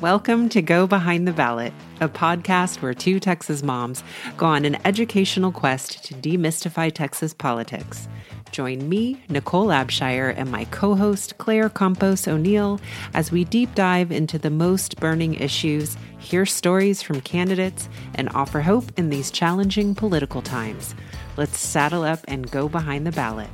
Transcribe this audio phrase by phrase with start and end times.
[0.00, 4.04] Welcome to Go Behind the Ballot, a podcast where two Texas moms
[4.36, 8.08] go on an educational quest to demystify Texas politics.
[8.52, 12.80] Join me, Nicole Abshire, and my co host, Claire Campos O'Neill,
[13.14, 18.60] as we deep dive into the most burning issues, hear stories from candidates, and offer
[18.60, 20.94] hope in these challenging political times.
[21.36, 23.50] Let's saddle up and go behind the ballot.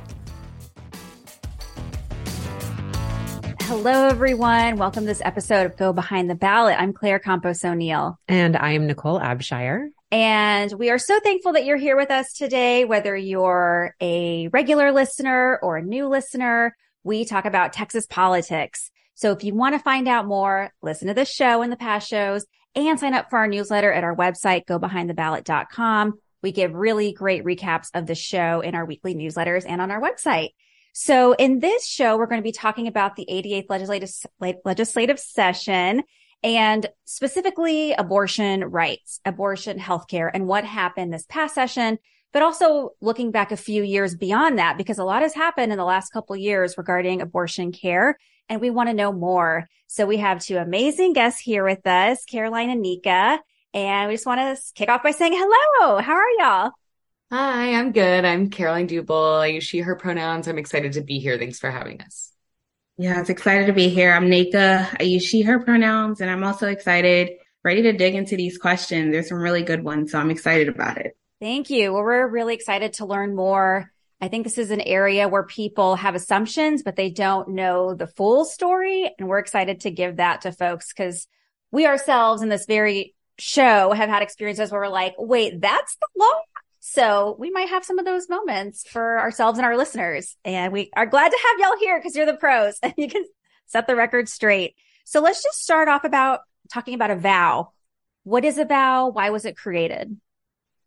[3.65, 4.75] Hello, everyone.
[4.75, 6.75] Welcome to this episode of Go Behind the Ballot.
[6.77, 8.19] I'm Claire Campos O'Neill.
[8.27, 9.87] And I am Nicole Abshire.
[10.11, 14.91] And we are so thankful that you're here with us today, whether you're a regular
[14.91, 16.75] listener or a new listener.
[17.05, 18.91] We talk about Texas politics.
[19.15, 22.09] So if you want to find out more, listen to this show and the past
[22.09, 22.45] shows
[22.75, 26.19] and sign up for our newsletter at our website, gobehindtheballot.com.
[26.41, 30.01] We give really great recaps of the show in our weekly newsletters and on our
[30.01, 30.49] website.
[30.93, 34.11] So in this show, we're going to be talking about the 88th legislative,
[34.63, 36.03] legislative session
[36.43, 41.97] and specifically abortion rights, abortion healthcare and what happened this past session,
[42.31, 45.77] but also looking back a few years beyond that, because a lot has happened in
[45.77, 48.17] the last couple years regarding abortion care.
[48.49, 49.67] And we want to know more.
[49.87, 53.39] So we have two amazing guests here with us, Caroline and Nneka.
[53.73, 55.99] And we just want to kick off by saying hello.
[55.99, 56.71] How are y'all?
[57.35, 58.25] Hi, I'm good.
[58.25, 59.41] I'm Caroline Duble.
[59.41, 60.47] I use she, her pronouns.
[60.47, 61.35] I'm excited to be here.
[61.39, 62.31] Thanks for having us.
[62.95, 64.13] Yeah, it's excited to be here.
[64.13, 64.97] I'm Nneka.
[64.99, 67.31] I use she, her pronouns, and I'm also excited,
[67.63, 69.11] ready to dig into these questions.
[69.11, 71.17] There's some really good ones, so I'm excited about it.
[71.41, 71.91] Thank you.
[71.91, 73.91] Well, we're really excited to learn more.
[74.21, 78.05] I think this is an area where people have assumptions, but they don't know the
[78.05, 79.11] full story.
[79.17, 81.27] And we're excited to give that to folks because
[81.71, 86.07] we ourselves in this very show have had experiences where we're like, wait, that's the
[86.15, 86.41] law?
[86.85, 90.35] So we might have some of those moments for ourselves and our listeners.
[90.43, 93.23] And we are glad to have y'all here because you're the pros and you can
[93.67, 94.75] set the record straight.
[95.05, 96.41] So let's just start off about
[96.73, 97.69] talking about Avow.
[98.23, 99.07] What is Avow?
[99.13, 100.17] Why was it created?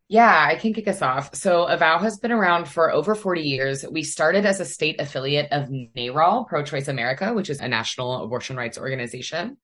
[0.08, 1.34] Yeah, I can kick us off.
[1.34, 3.84] So, Avow has been around for over 40 years.
[3.90, 8.22] We started as a state affiliate of NARAL, Pro Choice America, which is a national
[8.22, 9.56] abortion rights organization.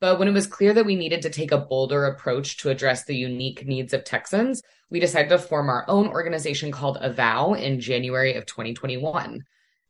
[0.00, 3.04] But when it was clear that we needed to take a bolder approach to address
[3.04, 7.80] the unique needs of Texans, we decided to form our own organization called Avow in
[7.80, 9.44] January of 2021.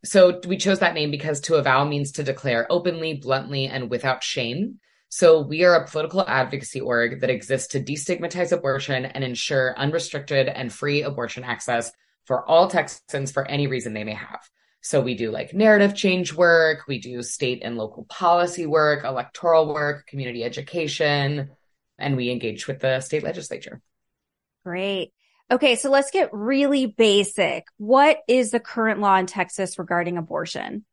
[0.05, 4.23] So we chose that name because to avow means to declare openly, bluntly, and without
[4.23, 4.79] shame.
[5.09, 10.49] So we are a political advocacy org that exists to destigmatize abortion and ensure unrestricted
[10.49, 11.91] and free abortion access
[12.25, 14.49] for all Texans for any reason they may have.
[14.87, 19.75] So we do like narrative change work, we do state and local policy work, electoral
[19.75, 21.51] work, community education,
[21.99, 23.83] and we engage with the state legislature.
[24.65, 25.13] Great.
[25.51, 27.67] Okay, so let's get really basic.
[27.79, 30.85] What is the current law in Texas regarding abortion?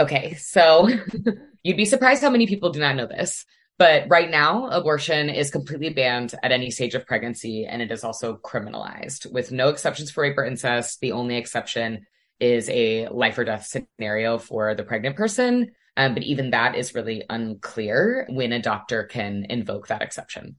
[0.00, 0.88] Okay, so
[1.62, 3.44] you'd be surprised how many people do not know this.
[3.76, 8.02] But right now, abortion is completely banned at any stage of pregnancy, and it is
[8.02, 11.00] also criminalized with no exceptions for rape or incest.
[11.00, 12.06] The only exception
[12.40, 15.72] is a life or death scenario for the pregnant person.
[15.96, 20.56] Um, but even that is really unclear when a doctor can invoke that exception.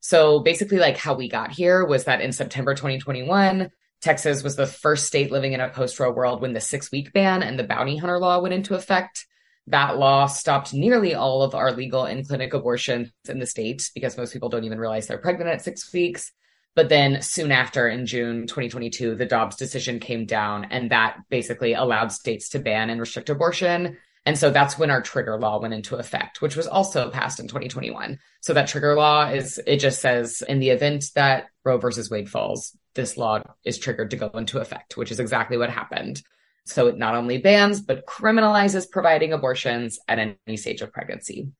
[0.00, 4.66] So basically, like how we got here was that in September 2021, Texas was the
[4.66, 7.64] first state living in a post Roe world when the six week ban and the
[7.64, 9.26] bounty hunter law went into effect.
[9.66, 14.16] That law stopped nearly all of our legal in clinic abortions in the state because
[14.16, 16.32] most people don't even realize they're pregnant at six weeks.
[16.74, 21.72] But then soon after, in June 2022, the Dobbs decision came down, and that basically
[21.72, 23.96] allowed states to ban and restrict abortion.
[24.26, 27.48] And so that's when our trigger law went into effect, which was also passed in
[27.48, 28.18] 2021.
[28.42, 32.28] So that trigger law is, it just says in the event that Roe versus Wade
[32.28, 36.22] falls, this law is triggered to go into effect, which is exactly what happened.
[36.66, 41.50] So it not only bans, but criminalizes providing abortions at any stage of pregnancy.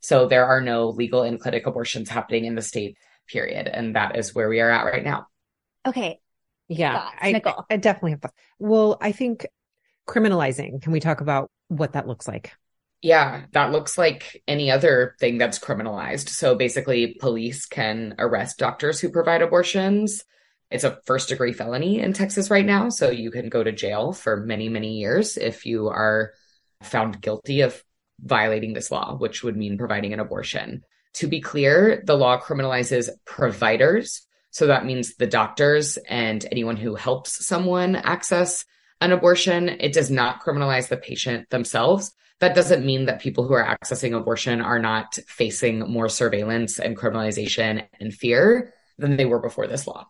[0.00, 2.96] So there are no legal in clinic abortions happening in the state,
[3.30, 3.68] period.
[3.68, 5.26] And that is where we are at right now.
[5.86, 6.20] Okay.
[6.68, 7.08] Yeah.
[7.20, 8.32] I, I, definitely have.
[8.58, 9.46] Well, I think
[10.08, 12.52] criminalizing, can we talk about what that looks like.
[13.00, 16.28] Yeah, that looks like any other thing that's criminalized.
[16.28, 20.24] So basically, police can arrest doctors who provide abortions.
[20.70, 22.90] It's a first degree felony in Texas right now.
[22.90, 26.32] So you can go to jail for many, many years if you are
[26.82, 27.82] found guilty of
[28.20, 30.84] violating this law, which would mean providing an abortion.
[31.14, 34.26] To be clear, the law criminalizes providers.
[34.50, 38.64] So that means the doctors and anyone who helps someone access
[39.00, 39.68] an abortion.
[39.68, 42.12] It does not criminalize the patient themselves.
[42.40, 46.96] That doesn't mean that people who are accessing abortion are not facing more surveillance and
[46.96, 50.06] criminalization and fear than they were before this law.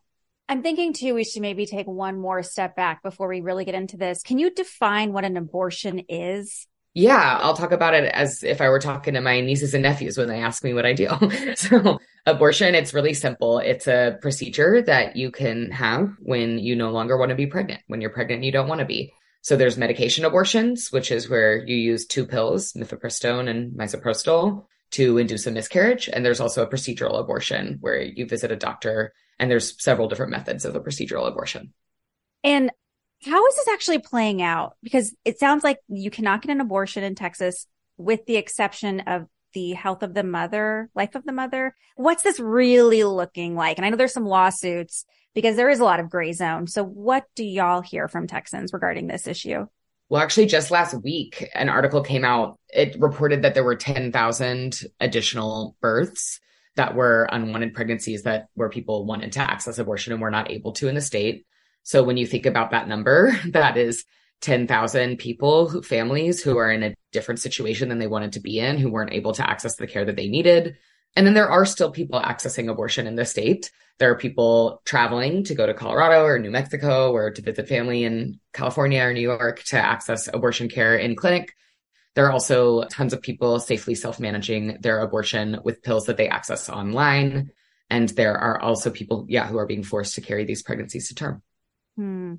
[0.49, 3.77] I'm thinking too, we should maybe take one more step back before we really get
[3.77, 4.23] into this.
[4.23, 6.67] Can you define what an abortion is?
[6.93, 10.19] Yeah, I'll talk about it as if I were talking to my nieces and nephews
[10.19, 11.09] when they ask me what I do.
[11.55, 13.59] so, abortion, it's really simple.
[13.59, 17.83] It's a procedure that you can have when you no longer want to be pregnant.
[17.87, 19.13] When you're pregnant, you don't want to be.
[19.43, 25.19] So, there's medication abortions, which is where you use two pills, mifepristone and misoprostol, to
[25.19, 26.11] induce a miscarriage.
[26.13, 30.33] And there's also a procedural abortion where you visit a doctor, and there's several different
[30.33, 31.73] methods of a procedural abortion.
[32.43, 32.73] And
[33.25, 34.77] how is this actually playing out?
[34.83, 39.27] Because it sounds like you cannot get an abortion in Texas with the exception of
[39.53, 41.75] the health of the mother, life of the mother.
[41.97, 43.79] What's this really looking like?
[43.79, 46.67] And I know there's some lawsuits because there is a lot of gray zone.
[46.67, 49.67] So what do y'all hear from Texans regarding this issue?
[50.09, 52.59] Well, actually, just last week, an article came out.
[52.69, 56.41] It reported that there were 10,000 additional births
[56.75, 60.73] that were unwanted pregnancies that where people wanted to access abortion and were not able
[60.73, 61.47] to in the state.
[61.83, 64.05] So when you think about that number, that is
[64.41, 68.59] 10,000 people, who, families who are in a different situation than they wanted to be
[68.59, 70.77] in, who weren't able to access the care that they needed.
[71.17, 73.71] And then there are still people accessing abortion in the state.
[73.99, 78.05] There are people traveling to go to Colorado or New Mexico or to visit family
[78.05, 81.53] in California or New York to access abortion care in clinic.
[82.15, 86.29] There are also tons of people safely self managing their abortion with pills that they
[86.29, 87.51] access online.
[87.91, 91.15] And there are also people, yeah, who are being forced to carry these pregnancies to
[91.15, 91.43] term.
[92.01, 92.37] Hmm.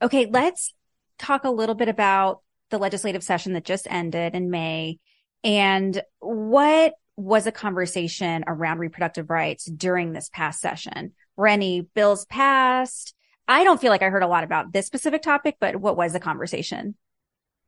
[0.00, 0.72] Okay, let's
[1.18, 5.00] talk a little bit about the legislative session that just ended in May
[5.42, 11.14] and what was a conversation around reproductive rights during this past session?
[11.36, 13.12] Were any bills passed?
[13.48, 16.12] I don't feel like I heard a lot about this specific topic, but what was
[16.12, 16.94] the conversation?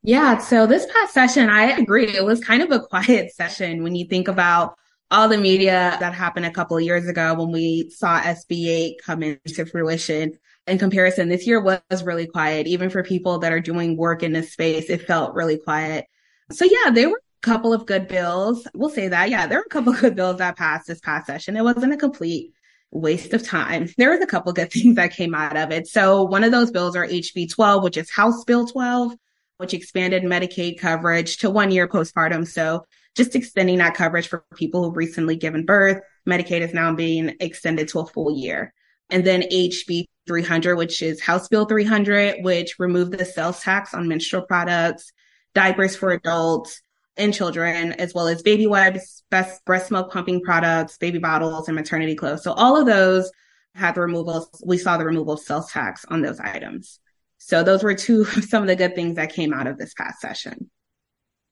[0.03, 2.15] Yeah, so this past session, I agree.
[2.15, 4.75] It was kind of a quiet session when you think about
[5.11, 9.01] all the media that happened a couple of years ago when we saw SB 8
[9.05, 10.37] come into fruition
[10.67, 12.67] in comparison, this year was really quiet.
[12.67, 16.05] Even for people that are doing work in this space, it felt really quiet.
[16.51, 18.67] So yeah, there were a couple of good bills.
[18.73, 19.29] We'll say that.
[19.29, 21.55] Yeah, there were a couple of good bills that passed this past session.
[21.55, 22.51] It wasn't a complete
[22.91, 23.89] waste of time.
[23.97, 25.87] There was a couple good things that came out of it.
[25.87, 29.13] So one of those bills are HB 12, which is House Bill 12,
[29.57, 32.47] which expanded Medicaid coverage to one year postpartum.
[32.47, 32.85] So
[33.15, 36.01] just extending that coverage for people who've recently given birth.
[36.27, 38.73] Medicaid is now being extended to a full year.
[39.09, 44.07] And then HB 300, which is House Bill 300, which removed the sales tax on
[44.07, 45.11] menstrual products,
[45.53, 46.81] diapers for adults
[47.17, 51.75] and children, as well as baby wipes, best breast milk pumping products, baby bottles, and
[51.75, 52.43] maternity clothes.
[52.43, 53.31] So all of those
[53.73, 54.49] had the removal.
[54.65, 56.99] We saw the removal of sales tax on those items.
[57.37, 60.19] So those were two some of the good things that came out of this past
[60.21, 60.69] session.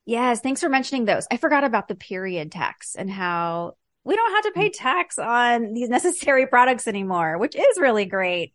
[0.06, 1.28] Yes, thanks for mentioning those.
[1.32, 4.74] I forgot about the period tax and how we don't have to pay mm.
[4.74, 8.54] tax on these necessary products anymore, which is really great.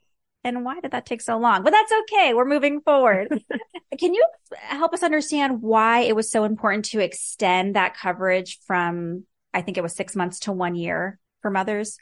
[0.56, 1.62] And why did that take so long?
[1.62, 2.34] But that's okay.
[2.34, 3.28] We're moving forward.
[3.98, 9.24] Can you help us understand why it was so important to extend that coverage from,
[9.54, 11.98] I think it was six months to one year for mothers?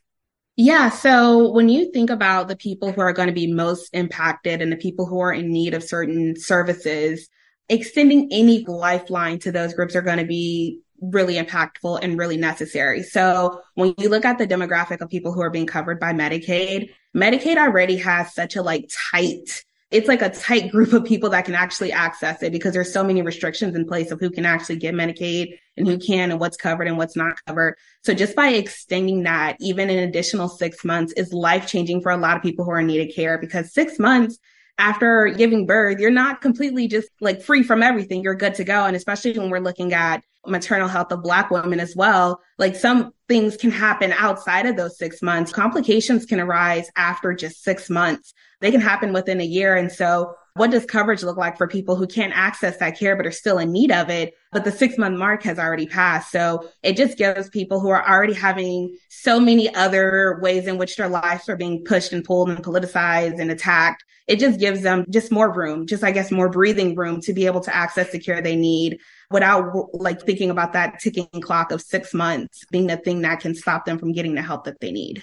[0.56, 0.88] Yeah.
[0.88, 4.72] So when you think about the people who are going to be most impacted and
[4.72, 7.28] the people who are in need of certain services,
[7.68, 13.02] extending any lifeline to those groups are going to be really impactful and really necessary.
[13.02, 16.90] So when you look at the demographic of people who are being covered by Medicaid,
[17.14, 21.44] Medicaid already has such a like tight it's like a tight group of people that
[21.44, 24.76] can actually access it because there's so many restrictions in place of who can actually
[24.76, 27.76] get Medicaid and who can and what's covered and what's not covered.
[28.02, 32.16] So just by extending that, even an additional six months is life changing for a
[32.16, 34.38] lot of people who are in need of care because six months
[34.78, 38.22] after giving birth, you're not completely just like free from everything.
[38.22, 38.84] You're good to go.
[38.84, 43.12] And especially when we're looking at maternal health of Black women as well, like some
[43.28, 45.52] things can happen outside of those six months.
[45.52, 48.34] Complications can arise after just six months.
[48.60, 49.74] They can happen within a year.
[49.74, 53.26] And so what does coverage look like for people who can't access that care but
[53.26, 54.34] are still in need of it?
[54.56, 56.32] But the six month mark has already passed.
[56.32, 60.96] So it just gives people who are already having so many other ways in which
[60.96, 65.04] their lives are being pushed and pulled and politicized and attacked it just gives them
[65.08, 68.18] just more room, just I guess more breathing room to be able to access the
[68.18, 68.98] care they need
[69.30, 73.54] without like thinking about that ticking clock of six months being the thing that can
[73.54, 75.22] stop them from getting the help that they need.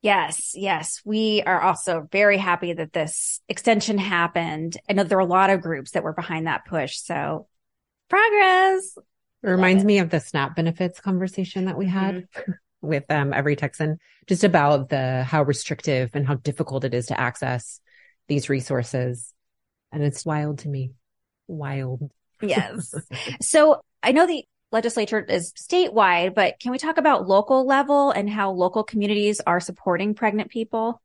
[0.00, 1.00] Yes, yes.
[1.04, 4.76] We are also very happy that this extension happened.
[4.88, 6.96] I know there were a lot of groups that were behind that push.
[6.96, 7.46] So
[8.12, 8.98] progress.
[9.42, 9.86] It reminds it.
[9.86, 12.52] me of the SNAP benefits conversation that we had mm-hmm.
[12.82, 17.18] with um, every Texan, just about the how restrictive and how difficult it is to
[17.18, 17.80] access
[18.28, 19.32] these resources.
[19.90, 20.92] And it's wild to me.
[21.48, 22.10] Wild.
[22.42, 22.94] Yes.
[23.40, 28.28] so I know the legislature is statewide, but can we talk about local level and
[28.28, 31.00] how local communities are supporting pregnant people?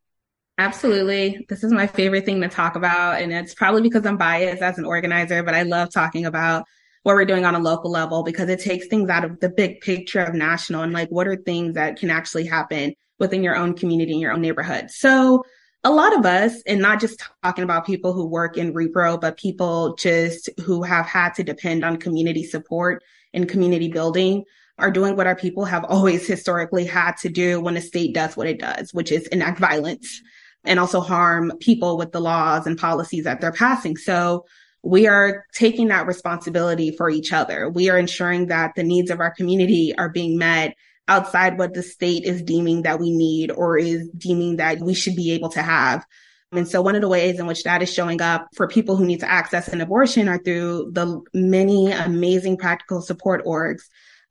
[0.57, 1.45] Absolutely.
[1.47, 3.21] This is my favorite thing to talk about.
[3.21, 6.65] And it's probably because I'm biased as an organizer, but I love talking about
[7.03, 9.81] what we're doing on a local level because it takes things out of the big
[9.81, 13.73] picture of national and like what are things that can actually happen within your own
[13.73, 14.89] community in your own neighborhood.
[14.89, 15.43] So
[15.83, 19.37] a lot of us, and not just talking about people who work in repro, but
[19.37, 24.43] people just who have had to depend on community support and community building
[24.79, 28.35] are doing what our people have always historically had to do when a state does
[28.35, 30.21] what it does, which is enact violence
[30.65, 33.97] and also harm people with the laws and policies that they're passing.
[33.97, 34.45] So
[34.87, 37.69] we are taking that responsibility for each other.
[37.69, 40.75] We are ensuring that the needs of our community are being met
[41.09, 45.15] outside what the state is deeming that we need or is deeming that we should
[45.15, 46.05] be able to have.
[46.53, 49.05] And so one of the ways in which that is showing up for people who
[49.05, 53.81] need to access an abortion are through the many amazing practical support orgs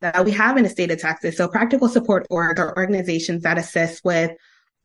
[0.00, 1.36] that we have in the state of Texas.
[1.36, 4.30] So practical support orgs are organizations that assist with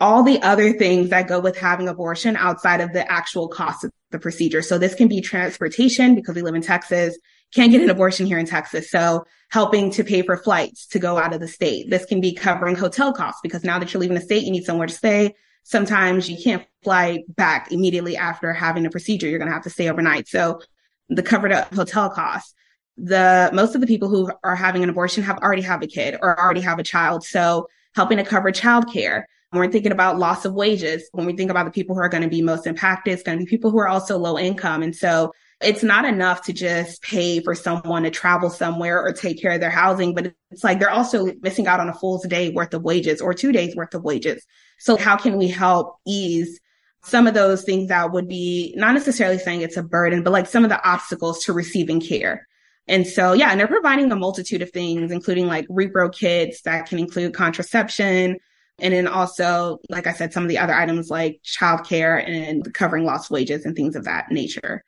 [0.02, 3.92] all the other things that go with having abortion outside of the actual cost of
[4.12, 4.62] the procedure.
[4.62, 7.18] So this can be transportation because we live in Texas,
[7.54, 8.90] can't get an abortion here in Texas.
[8.90, 11.90] So helping to pay for flights to go out of the state.
[11.90, 14.64] This can be covering hotel costs because now that you're leaving the state, you need
[14.64, 15.36] somewhere to stay.
[15.64, 19.28] Sometimes you can't fly back immediately after having a procedure.
[19.28, 20.28] You're going to have to stay overnight.
[20.28, 20.62] So
[21.10, 22.54] the covered up hotel costs.
[22.98, 26.18] The most of the people who are having an abortion have already have a kid
[26.22, 27.24] or already have a child.
[27.24, 29.24] So helping to cover childcare
[29.60, 32.24] we're thinking about loss of wages, when we think about the people who are going
[32.24, 34.82] to be most impacted, it's going to be people who are also low income.
[34.82, 39.42] And so it's not enough to just pay for someone to travel somewhere or take
[39.42, 42.50] care of their housing, but it's like they're also missing out on a full day
[42.50, 44.46] worth of wages or two days worth of wages.
[44.80, 46.60] So how can we help ease
[47.04, 50.48] some of those things that would be not necessarily saying it's a burden, but like
[50.48, 52.48] some of the obstacles to receiving care?
[52.88, 56.88] And so, yeah, and they're providing a multitude of things, including like repro kits that
[56.88, 58.38] can include contraception,
[58.82, 63.06] and then also, like I said, some of the other items like childcare and covering
[63.06, 64.84] lost wages and things of that nature.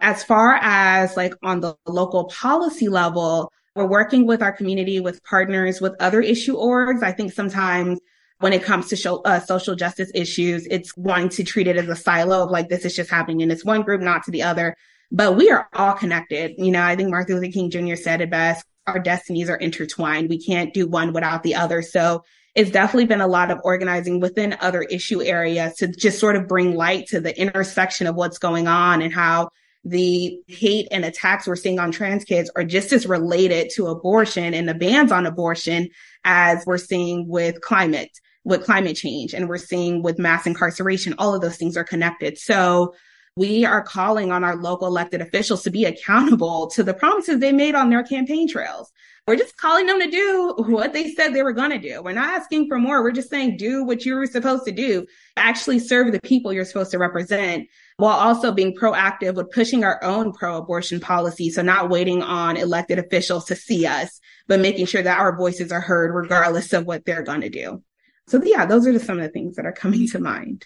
[0.00, 5.24] As far as like on the local policy level, we're working with our community, with
[5.24, 7.02] partners, with other issue orgs.
[7.02, 7.98] I think sometimes
[8.40, 11.88] when it comes to show, uh, social justice issues, it's wanting to treat it as
[11.88, 14.42] a silo of like, this is just happening in this one group, not to the
[14.42, 14.76] other.
[15.10, 16.54] But we are all connected.
[16.58, 17.96] You know, I think Martin Luther King Jr.
[17.96, 18.64] said it best.
[18.86, 20.28] Our destinies are intertwined.
[20.28, 21.82] We can't do one without the other.
[21.82, 22.24] So
[22.54, 26.48] it's definitely been a lot of organizing within other issue areas to just sort of
[26.48, 29.50] bring light to the intersection of what's going on and how
[29.84, 34.54] the hate and attacks we're seeing on trans kids are just as related to abortion
[34.54, 35.88] and the bans on abortion
[36.24, 38.10] as we're seeing with climate,
[38.44, 41.14] with climate change and we're seeing with mass incarceration.
[41.18, 42.38] All of those things are connected.
[42.38, 42.94] So
[43.36, 47.52] we are calling on our local elected officials to be accountable to the promises they
[47.52, 48.90] made on their campaign trails.
[49.28, 52.00] We're just calling them to do what they said they were going to do.
[52.02, 53.02] We're not asking for more.
[53.02, 55.04] We're just saying do what you were supposed to do.
[55.36, 57.68] Actually serve the people you're supposed to represent
[57.98, 61.50] while also being proactive with pushing our own pro-abortion policy.
[61.50, 65.72] So not waiting on elected officials to see us, but making sure that our voices
[65.72, 67.82] are heard regardless of what they're going to do.
[68.28, 70.64] So yeah, those are just some of the things that are coming to mind.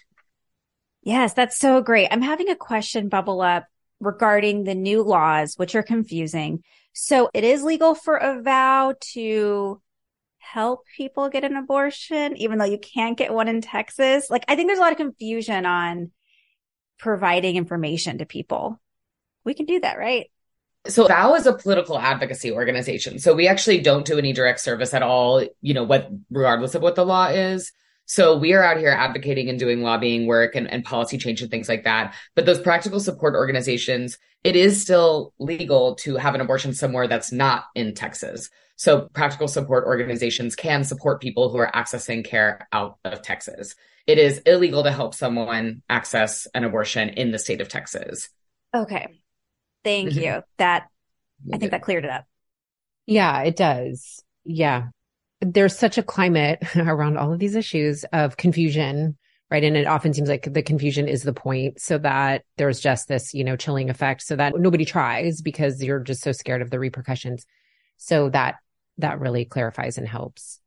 [1.01, 2.07] Yes, that's so great.
[2.11, 3.65] I'm having a question bubble up
[3.99, 6.63] regarding the new laws, which are confusing.
[6.93, 9.81] So it is legal for Avow to
[10.37, 14.29] help people get an abortion, even though you can't get one in Texas.
[14.29, 16.11] Like, I think there's a lot of confusion on
[16.99, 18.79] providing information to people.
[19.43, 20.27] We can do that, right?
[20.85, 23.17] So Avow is a political advocacy organization.
[23.19, 26.81] So we actually don't do any direct service at all, you know, what regardless of
[26.81, 27.71] what the law is.
[28.05, 31.49] So we are out here advocating and doing lobbying work and, and policy change and
[31.49, 32.13] things like that.
[32.35, 37.31] But those practical support organizations, it is still legal to have an abortion somewhere that's
[37.31, 38.49] not in Texas.
[38.75, 43.75] So practical support organizations can support people who are accessing care out of Texas.
[44.05, 48.29] It is illegal to help someone access an abortion in the state of Texas.
[48.75, 49.07] Okay.
[49.83, 50.19] Thank mm-hmm.
[50.19, 50.43] you.
[50.57, 50.87] That
[51.53, 52.25] I think that cleared it up.
[53.05, 54.21] Yeah, it does.
[54.43, 54.87] Yeah
[55.45, 59.17] there's such a climate around all of these issues of confusion
[59.53, 59.63] right?
[59.63, 63.35] And it often seems like the confusion is the point so that there's just this
[63.35, 66.79] you know chilling effect so that nobody tries because you're just so scared of the
[66.79, 67.45] repercussions.
[67.97, 68.55] So that
[68.97, 70.59] that really clarifies and helps.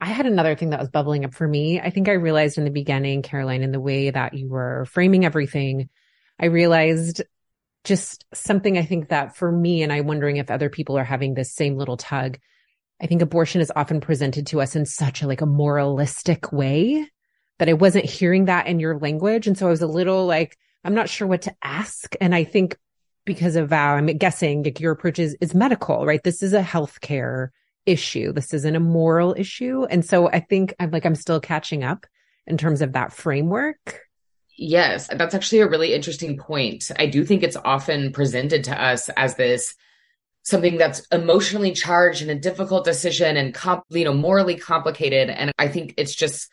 [0.00, 1.80] I had another thing that was bubbling up for me.
[1.80, 5.26] I think i realized in the beginning caroline in the way that you were framing
[5.26, 5.90] everything
[6.40, 7.22] i realized
[7.84, 11.34] just something i think that for me and i'm wondering if other people are having
[11.34, 12.38] this same little tug
[13.00, 17.06] I think abortion is often presented to us in such a like a moralistic way
[17.58, 19.46] that I wasn't hearing that in your language.
[19.46, 22.14] And so I was a little like, I'm not sure what to ask.
[22.20, 22.76] And I think
[23.24, 26.22] because of Avow, I'm guessing like your approach is, is medical, right?
[26.22, 27.48] This is a healthcare
[27.86, 28.32] issue.
[28.32, 29.84] This isn't a moral issue.
[29.84, 32.06] And so I think I'm like, I'm still catching up
[32.46, 34.00] in terms of that framework.
[34.56, 36.90] Yes, that's actually a really interesting point.
[36.98, 39.74] I do think it's often presented to us as this
[40.42, 45.30] something that's emotionally charged and a difficult decision and comp, you know morally complicated.
[45.30, 46.50] And i think it's just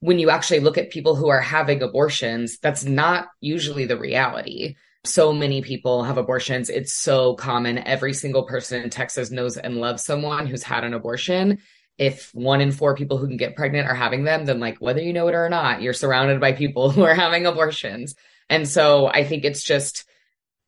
[0.00, 4.76] when you actually look at people who are having abortions that's not usually the reality.
[5.06, 6.70] So many people have abortions.
[6.70, 7.78] It's so common.
[7.78, 11.58] Every single person in texas knows and loves someone who's had an abortion.
[11.96, 15.00] If one in four people who can get pregnant are having them then like whether
[15.00, 18.14] you know it or not you're surrounded by people who are having abortions.
[18.50, 20.04] And so i think it's just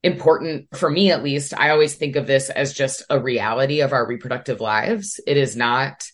[0.07, 3.93] important for me at least i always think of this as just a reality of
[3.93, 5.21] our reproductive lives.
[5.27, 6.09] It is not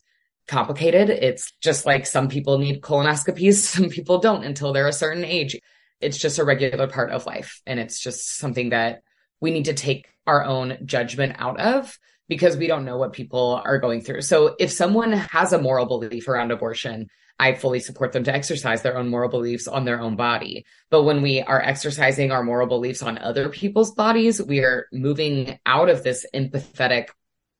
[0.49, 1.11] complicated.
[1.11, 5.59] It's just like some people need colonoscopies some people don't until they're a certain age.
[6.01, 9.03] It's just a regular part of life and it's just something that
[9.41, 11.97] we need to take our own judgment out of
[12.29, 14.23] because we don't know what people are going through.
[14.23, 17.09] So if someone has a moral belief around abortion
[17.39, 20.65] I fully support them to exercise their own moral beliefs on their own body.
[20.91, 25.59] But when we are exercising our moral beliefs on other people's bodies, we are moving
[25.67, 27.09] out of this empathetic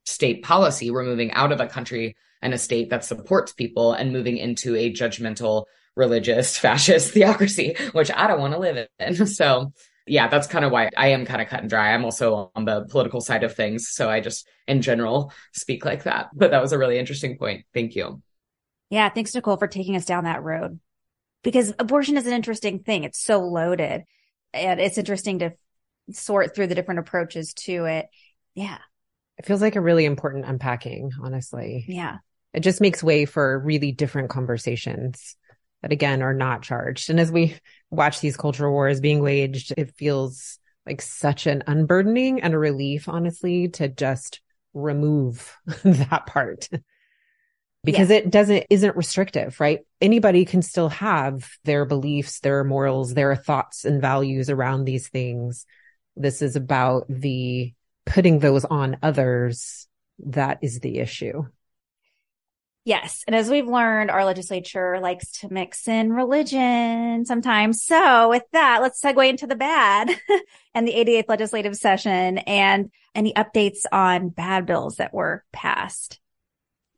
[0.05, 0.91] state policy.
[0.91, 4.77] We're moving out of a country and a state that supports people and moving into
[4.77, 5.65] a judgmental,
[5.97, 9.27] religious, fascist theocracy, which I don't want to live in.
[9.27, 9.73] So,
[10.07, 11.95] yeah, that's kind of why I am kind of cut and dry.
[11.95, 13.89] I'm also on the political side of things.
[13.89, 16.31] So I just, in general, speak like that.
[16.35, 17.67] But that was a really interesting point.
[17.73, 18.21] Thank you.
[18.93, 19.09] Yeah.
[19.09, 20.79] Thanks, Nicole, for taking us down that road
[21.43, 23.05] because abortion is an interesting thing.
[23.05, 24.03] It's so loaded
[24.53, 25.53] and it's interesting to
[26.11, 28.07] sort through the different approaches to it.
[28.55, 28.77] Yeah.
[29.39, 31.87] It feels like a really important unpacking, honestly.
[31.89, 32.19] Yeah.
[32.53, 35.37] It just makes way for really different conversations
[35.81, 37.09] that again are not charged.
[37.09, 37.57] And as we
[37.91, 43.09] watch these cultural wars being waged, it feels like such an unburdening and a relief,
[43.09, 44.43] honestly, to just
[44.75, 46.69] remove that part
[47.85, 48.17] because yeah.
[48.17, 53.85] it doesn't isn't restrictive right anybody can still have their beliefs their morals their thoughts
[53.85, 55.67] and values around these things
[56.17, 57.73] this is about the
[58.07, 61.45] putting those on others that is the issue
[62.85, 63.23] Yes.
[63.29, 67.85] And as we've learned, our legislature likes to mix in religion sometimes.
[67.85, 70.11] So with that, let's segue into the bad
[70.75, 76.19] and the 88th legislative session and any updates on bad bills that were passed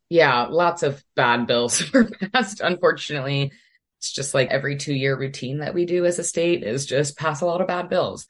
[0.08, 3.52] yeah, lots of bad bills were passed, unfortunately.
[3.98, 7.16] It's just like every two year routine that we do as a state is just
[7.16, 8.26] pass a lot of bad bills.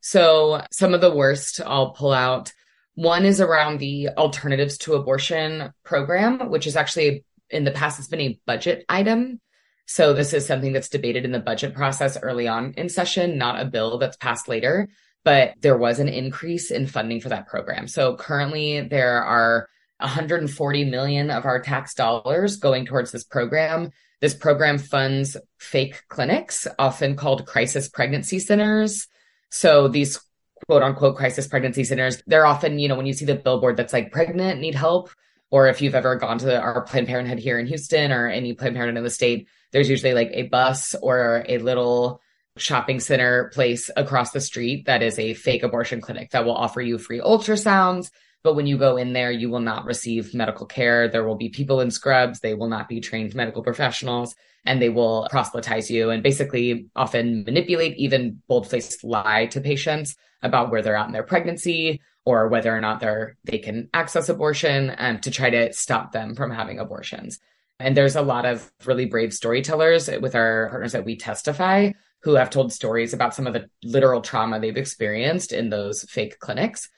[0.00, 2.52] So some of the worst I'll pull out.
[2.94, 8.08] One is around the alternatives to abortion program, which is actually in the past, it's
[8.08, 9.40] been a budget item.
[9.86, 13.60] So this is something that's debated in the budget process early on in session, not
[13.60, 14.88] a bill that's passed later.
[15.24, 17.86] But there was an increase in funding for that program.
[17.88, 23.90] So currently there are 140 million of our tax dollars going towards this program.
[24.20, 29.06] This program funds fake clinics, often called crisis pregnancy centers.
[29.50, 30.20] So these
[30.66, 33.92] quote unquote crisis pregnancy centers, they're often, you know, when you see the billboard that's
[33.92, 35.10] like pregnant, need help,
[35.50, 38.74] or if you've ever gone to our Planned Parenthood here in Houston or any Planned
[38.74, 42.20] Parenthood in the state, there's usually like a bus or a little
[42.56, 46.80] shopping center place across the street that is a fake abortion clinic that will offer
[46.80, 48.10] you free ultrasounds
[48.48, 51.06] but when you go in there, you will not receive medical care.
[51.06, 52.40] There will be people in scrubs.
[52.40, 54.34] They will not be trained medical professionals
[54.64, 60.16] and they will proselytize you and basically often manipulate, even bold faced lie to patients
[60.42, 64.30] about where they're at in their pregnancy or whether or not they're, they can access
[64.30, 67.38] abortion and to try to stop them from having abortions.
[67.78, 72.36] And there's a lot of really brave storytellers with our partners that we testify who
[72.36, 76.88] have told stories about some of the literal trauma they've experienced in those fake clinics.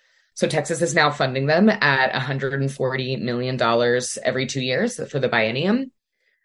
[0.41, 3.61] So Texas is now funding them at $140 million
[4.23, 5.91] every two years for the biennium.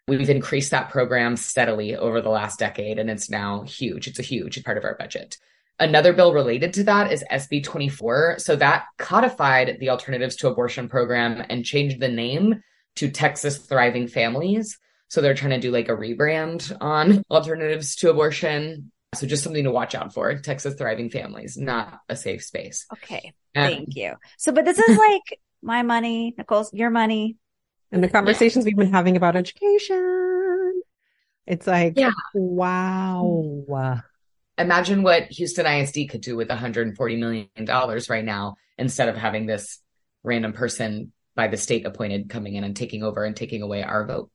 [0.06, 4.06] We've increased that program steadily over the last decade, and it's now huge.
[4.06, 5.38] It's a huge part of our budget.
[5.80, 8.34] Another bill related to that is SB 24.
[8.36, 12.62] So that codified the Alternatives to Abortion program and changed the name
[12.96, 14.78] to Texas Thriving Families.
[15.08, 18.92] So they're trying to do like a rebrand on alternatives to abortion.
[19.16, 20.34] So just something to watch out for.
[20.38, 22.86] Texas Thriving Families, not a safe space.
[22.92, 23.32] Okay.
[23.54, 24.14] Thank you.
[24.38, 27.36] So, but this is like my money, Nicole's, your money.
[27.92, 28.70] And the conversations yeah.
[28.70, 30.82] we've been having about education.
[31.46, 32.10] It's like, yeah.
[32.34, 34.02] wow.
[34.58, 37.48] Imagine what Houston ISD could do with $140 million
[38.08, 39.80] right now instead of having this
[40.24, 44.06] random person by the state appointed coming in and taking over and taking away our
[44.06, 44.30] vote.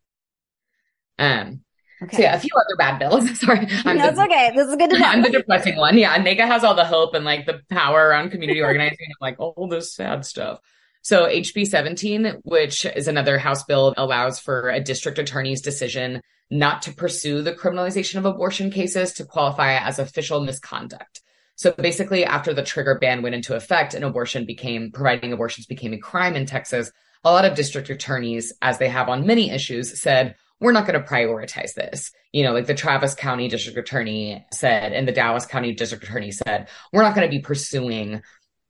[1.19, 1.61] Um,
[2.03, 2.17] Okay.
[2.17, 3.39] So yeah, a few other bad bills.
[3.39, 3.67] Sorry.
[3.85, 4.51] I'm That's the, okay.
[4.55, 5.05] This is good to know.
[5.05, 5.97] I'm the depressing one.
[5.97, 6.17] Yeah.
[6.17, 9.67] Nneka has all the hope and like the power around community organizing and like all
[9.67, 10.59] this sad stuff.
[11.03, 16.81] So HB 17, which is another House bill, allows for a district attorney's decision not
[16.83, 21.21] to pursue the criminalization of abortion cases to qualify as official misconduct.
[21.55, 25.93] So basically, after the trigger ban went into effect and abortion became, providing abortions became
[25.93, 26.91] a crime in Texas,
[27.23, 31.01] a lot of district attorneys, as they have on many issues, said, we're not going
[31.01, 32.11] to prioritize this.
[32.31, 36.31] You know, like the Travis County District Attorney said, and the Dallas County District Attorney
[36.31, 38.21] said, we're not going to be pursuing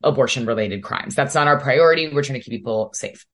[0.02, 1.14] abortion related crimes.
[1.14, 2.08] That's not our priority.
[2.08, 3.26] We're trying to keep people safe.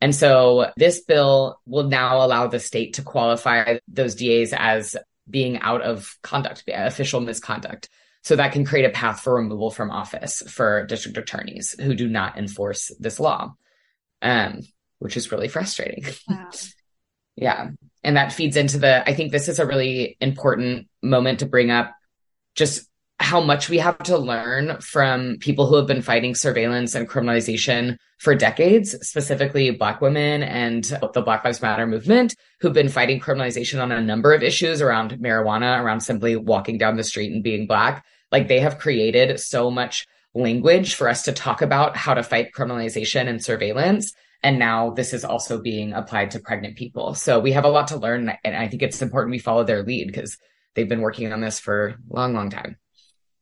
[0.00, 4.94] And so this bill will now allow the state to qualify those DAs as
[5.28, 7.88] being out of conduct, official misconduct.
[8.24, 12.08] So that can create a path for removal from office for district attorneys who do
[12.08, 13.54] not enforce this law,
[14.20, 14.60] um,
[14.98, 16.04] which is really frustrating.
[16.28, 16.50] Wow.
[17.36, 17.70] yeah.
[18.04, 21.70] And that feeds into the, I think this is a really important moment to bring
[21.70, 21.94] up
[22.54, 22.88] just
[23.22, 27.96] how much we have to learn from people who have been fighting surveillance and criminalization
[28.18, 30.84] for decades, specifically Black women and
[31.14, 35.12] the Black Lives Matter movement, who've been fighting criminalization on a number of issues around
[35.18, 38.04] marijuana, around simply walking down the street and being Black.
[38.32, 42.52] Like they have created so much language for us to talk about how to fight
[42.52, 44.12] criminalization and surveillance.
[44.42, 47.14] And now this is also being applied to pregnant people.
[47.14, 48.32] So we have a lot to learn.
[48.44, 50.36] And I think it's important we follow their lead because
[50.74, 52.76] they've been working on this for a long, long time.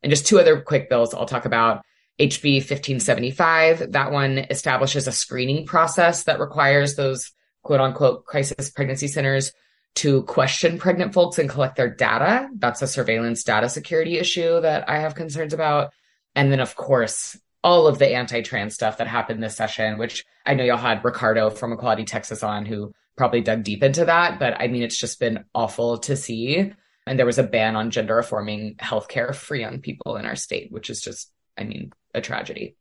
[0.02, 1.82] And just two other quick bills I'll talk about.
[2.18, 7.32] HB 1575, that one establishes a screening process that requires those
[7.62, 9.52] quote unquote crisis pregnancy centers
[9.96, 12.48] to question pregnant folks and collect their data.
[12.56, 15.92] That's a surveillance data security issue that I have concerns about.
[16.34, 20.24] And then, of course, all of the anti trans stuff that happened this session, which
[20.46, 24.38] I know y'all had Ricardo from Equality Texas on who probably dug deep into that.
[24.38, 26.72] But I mean, it's just been awful to see
[27.06, 30.70] and there was a ban on gender affirming healthcare for young people in our state,
[30.70, 32.76] which is just, I mean, a tragedy.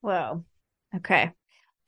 [0.00, 0.44] Whoa.
[0.94, 1.32] Okay.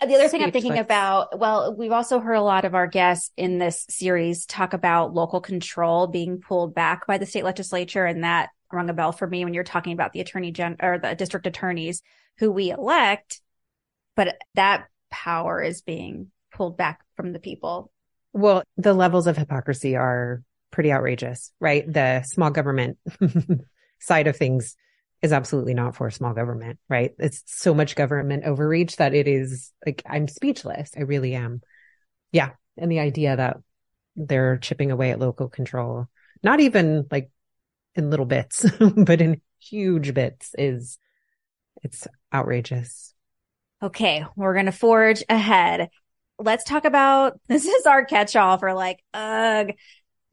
[0.00, 3.32] The other thing I'm thinking about, well, we've also heard a lot of our guests
[3.36, 8.06] in this series talk about local control being pulled back by the state legislature.
[8.06, 10.98] And that rung a bell for me when you're talking about the attorney gen or
[10.98, 12.02] the district attorneys
[12.38, 13.40] who we elect,
[14.16, 17.90] but that power is being pulled back from the people.
[18.32, 21.90] Well, the levels of hypocrisy are pretty outrageous, right?
[21.90, 22.98] The small government
[24.00, 24.76] side of things
[25.22, 27.12] is absolutely not for small government, right?
[27.18, 30.90] It's so much government overreach that it is like, I'm speechless.
[30.96, 31.62] I really am.
[32.30, 32.50] Yeah.
[32.76, 33.56] And the idea that
[34.14, 36.06] they're chipping away at local control,
[36.42, 37.30] not even like
[37.98, 38.64] in little bits,
[38.96, 40.98] but in huge bits is,
[41.82, 43.14] it's outrageous.
[43.82, 44.24] Okay.
[44.36, 45.88] We're going to forge ahead.
[46.38, 49.72] Let's talk about this is our catch all for like, ugh,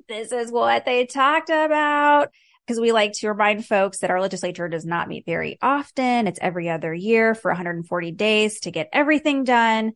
[0.08, 2.30] this is what they talked about.
[2.66, 6.26] Because we like to remind folks that our legislature does not meet very often.
[6.26, 9.92] It's every other year for 140 days to get everything done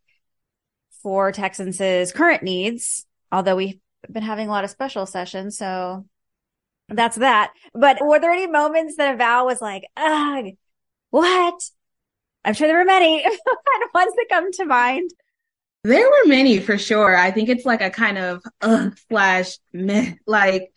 [1.01, 3.07] for Texans' current needs.
[3.31, 3.79] Although we've
[4.11, 5.57] been having a lot of special sessions.
[5.57, 6.05] So
[6.89, 7.51] that's that.
[7.73, 10.45] But were there any moments that Val was like, ugh,
[11.09, 11.61] what?
[12.45, 13.23] I'm sure there were many
[13.93, 15.11] ones that come to mind.
[15.83, 17.15] There were many for sure.
[17.15, 20.71] I think it's like a kind of uh, slash meh, like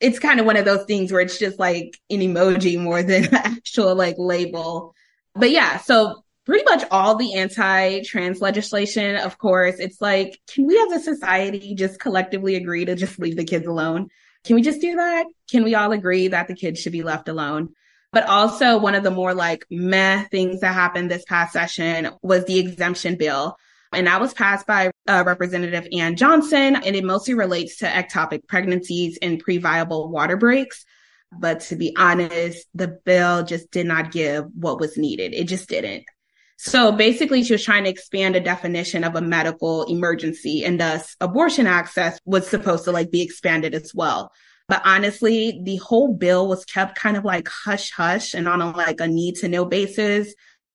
[0.00, 3.24] it's kind of one of those things where it's just like an emoji more than
[3.26, 4.94] an actual like label.
[5.34, 10.78] But yeah, so pretty much all the anti-trans legislation, of course, it's like, can we
[10.78, 14.08] as a society just collectively agree to just leave the kids alone?
[14.46, 15.26] Can we just do that?
[15.50, 17.70] Can we all agree that the kids should be left alone?
[18.12, 22.44] But also one of the more like meh things that happened this past session was
[22.44, 23.56] the exemption bill
[23.92, 28.46] and that was passed by uh, Representative Ann Johnson, and it mostly relates to ectopic
[28.46, 30.84] pregnancies and pre-viable water breaks.
[31.32, 35.34] But to be honest, the bill just did not give what was needed.
[35.34, 36.04] It just didn't.
[36.56, 41.14] So basically, she was trying to expand a definition of a medical emergency, and thus
[41.20, 44.32] abortion access was supposed to like be expanded as well.
[44.68, 48.70] But honestly, the whole bill was kept kind of like hush hush and on a
[48.70, 50.34] like a need to know basis.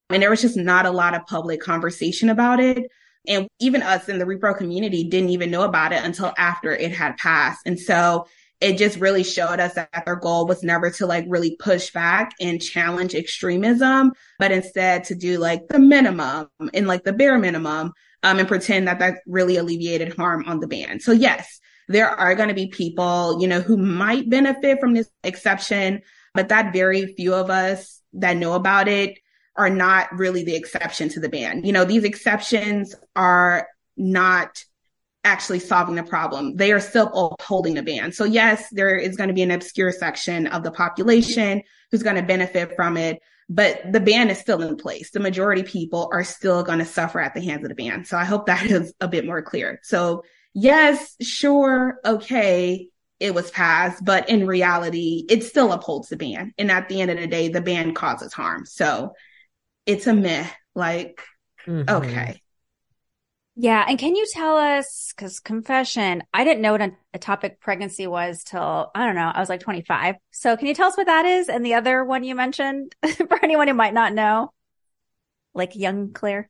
[0.10, 2.90] And there was just not a lot of public conversation about it.
[3.28, 6.92] And even us in the repro community didn't even know about it until after it
[6.92, 7.62] had passed.
[7.66, 8.28] And so
[8.62, 12.32] it just really showed us that their goal was never to like really push back
[12.40, 17.92] and challenge extremism, but instead to do like the minimum and like the bare minimum
[18.24, 21.00] um, and pretend that that really alleviated harm on the ban.
[21.00, 25.10] So yes, there are going to be people, you know, who might benefit from this
[25.24, 26.02] exception,
[26.36, 29.18] but that very few of us that know about it
[29.56, 31.66] are not really the exception to the ban.
[31.66, 34.64] You know, these exceptions are not
[35.24, 36.56] actually solving the problem.
[36.56, 37.08] They are still
[37.40, 38.12] upholding the ban.
[38.12, 42.16] So yes, there is going to be an obscure section of the population who's going
[42.16, 45.12] to benefit from it, but the ban is still in place.
[45.12, 48.06] The majority people are still going to suffer at the hands of the ban.
[48.06, 49.80] So I hope that is a bit more clear.
[49.84, 56.54] So yes, sure, okay, it was passed, but in reality, it still upholds the ban.
[56.58, 58.66] And at the end of the day, the ban causes harm.
[58.66, 59.14] So
[59.86, 60.52] it's a myth.
[60.74, 61.22] Like,
[61.68, 61.88] mm-hmm.
[61.88, 62.41] okay.
[63.62, 63.86] Yeah.
[63.88, 68.44] And can you tell us, because confession, I didn't know what a ectopic pregnancy was
[68.44, 70.16] till, I don't know, I was like 25.
[70.32, 71.48] So can you tell us what that is?
[71.48, 74.52] And the other one you mentioned for anyone who might not know,
[75.54, 76.50] like young Claire?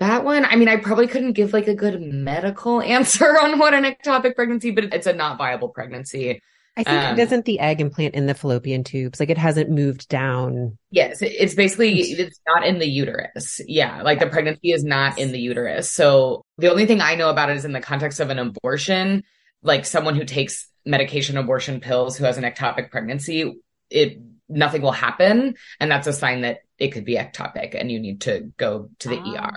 [0.00, 3.72] That one, I mean, I probably couldn't give like a good medical answer on what
[3.72, 6.42] an ectopic pregnancy, but it's a not viable pregnancy.
[6.76, 9.20] I think um, it doesn't the egg implant in the fallopian tubes.
[9.20, 10.78] Like it hasn't moved down.
[10.90, 13.60] Yes, it's basically it's not in the uterus.
[13.66, 15.90] Yeah, like the pregnancy is not in the uterus.
[15.90, 19.24] So the only thing I know about it is in the context of an abortion,
[19.62, 24.90] like someone who takes medication abortion pills who has an ectopic pregnancy, it nothing will
[24.90, 28.90] happen and that's a sign that it could be ectopic and you need to go
[28.98, 29.36] to the oh.
[29.36, 29.54] ER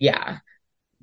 [0.00, 0.38] yeah.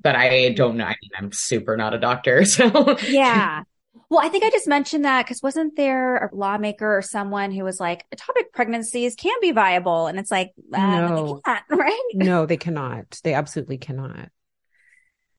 [0.00, 0.84] But I don't know.
[0.84, 2.44] I mean, I'm super not a doctor.
[2.44, 3.62] So yeah.
[4.10, 7.64] Well, I think I just mentioned that because wasn't there a lawmaker or someone who
[7.64, 10.06] was like, ectopic pregnancies can be viable?
[10.06, 11.34] And it's like, uh, no.
[11.34, 12.10] they can't, right?
[12.14, 13.20] No, they cannot.
[13.24, 14.30] They absolutely cannot.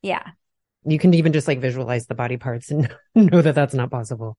[0.02, 0.24] Yeah.
[0.86, 4.38] You can even just like visualize the body parts and know that that's not possible.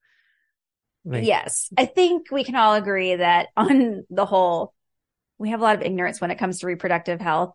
[1.04, 1.70] Like, yes.
[1.76, 4.74] I think we can all agree that on the whole,
[5.38, 7.54] we have a lot of ignorance when it comes to reproductive health.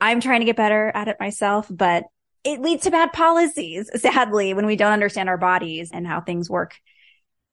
[0.00, 2.04] I'm trying to get better at it myself, but
[2.44, 6.50] it leads to bad policies, sadly, when we don't understand our bodies and how things
[6.50, 6.76] work.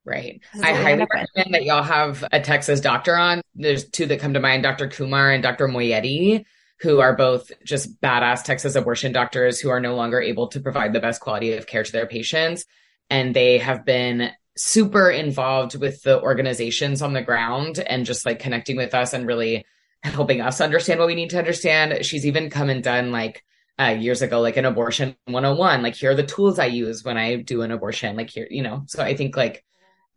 [0.04, 0.42] Right.
[0.62, 3.42] I highly recommend that y'all have a Texas doctor on.
[3.54, 4.88] There's two that come to mind, Dr.
[4.88, 5.68] Kumar and Dr.
[5.68, 6.44] Moayedi,
[6.80, 10.94] who are both just badass Texas abortion doctors who are no longer able to provide
[10.94, 12.66] the best quality of care to their patients.
[13.12, 18.40] And they have been super involved with the organizations on the ground and just like
[18.40, 19.66] connecting with us and really
[20.04, 22.04] helping us understand what we need to understand.
[22.04, 23.46] She's even come and done like
[23.82, 25.82] uh, years ago, like an abortion 101.
[25.82, 28.15] Like, here are the tools I use when I do an abortion.
[28.15, 29.63] Like, here, you know, so I think like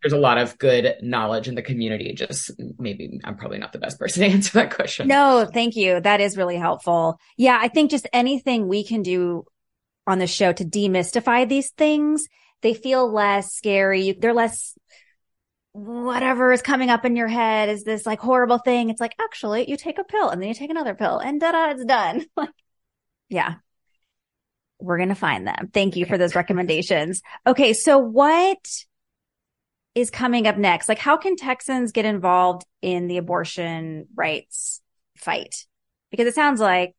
[0.02, 2.12] there's a lot of good knowledge in the community.
[2.12, 5.08] Just maybe I'm probably not the best person to answer that question.
[5.08, 6.00] No, thank you.
[6.00, 7.18] That is really helpful.
[7.36, 9.44] Yeah, I think just anything we can do
[10.06, 12.26] on the show to demystify these things,
[12.60, 14.12] they feel less scary.
[14.12, 14.76] They're less
[15.72, 18.90] whatever is coming up in your head is this like horrible thing.
[18.90, 21.52] It's like, actually, you take a pill and then you take another pill and da
[21.52, 22.26] da, it's done.
[22.36, 22.50] like,
[23.34, 23.54] yeah,
[24.78, 25.70] we're going to find them.
[25.72, 27.20] Thank you for those recommendations.
[27.46, 27.72] Okay.
[27.72, 28.58] So what
[29.96, 30.88] is coming up next?
[30.88, 34.80] Like, how can Texans get involved in the abortion rights
[35.16, 35.66] fight?
[36.12, 36.94] Because it sounds like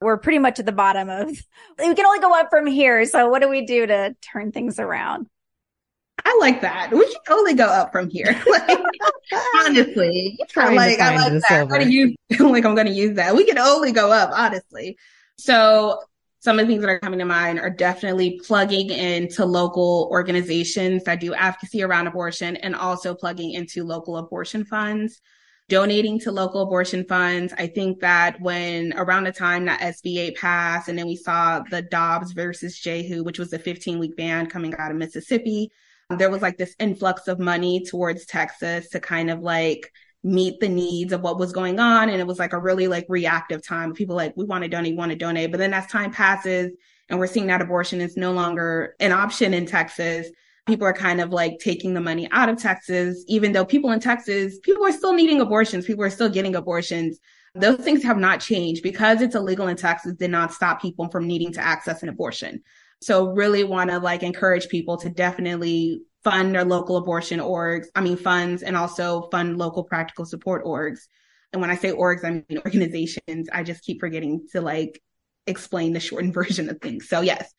[0.00, 1.28] we're pretty much at the bottom of,
[1.78, 3.04] we can only go up from here.
[3.04, 5.26] So what do we do to turn things around?
[6.24, 6.90] I like that.
[6.92, 8.40] We can only go up from here.
[8.50, 8.80] like,
[9.60, 11.62] honestly, I like I like that.
[11.62, 13.34] I'm gonna use like I'm gonna use that.
[13.34, 14.96] We can only go up, honestly.
[15.36, 16.00] So
[16.40, 21.04] some of the things that are coming to mind are definitely plugging into local organizations
[21.04, 25.20] that do advocacy around abortion and also plugging into local abortion funds
[25.68, 27.54] donating to local abortion funds.
[27.56, 31.60] I think that when around the time that SB 8 passed, and then we saw
[31.70, 35.70] the Dobbs versus JWHO, which was a 15 week ban coming out of Mississippi,
[36.18, 39.90] there was like this influx of money towards Texas to kind of like
[40.24, 42.08] meet the needs of what was going on.
[42.08, 43.92] And it was like a really like reactive time.
[43.92, 45.50] People like, we want to donate, want to donate.
[45.50, 46.70] But then as time passes
[47.08, 50.28] and we're seeing that abortion is no longer an option in Texas,
[50.66, 54.00] people are kind of like taking the money out of Texas, even though people in
[54.00, 55.84] Texas, people are still needing abortions.
[55.84, 57.18] People are still getting abortions.
[57.54, 61.26] Those things have not changed because it's illegal in Texas did not stop people from
[61.26, 62.62] needing to access an abortion.
[63.02, 68.00] So really want to like encourage people to definitely fund their local abortion orgs, I
[68.00, 71.00] mean funds and also fund local practical support orgs.
[71.52, 73.48] And when I say orgs, I mean organizations.
[73.52, 75.02] I just keep forgetting to like
[75.46, 77.08] explain the shortened version of things.
[77.08, 77.52] So yes,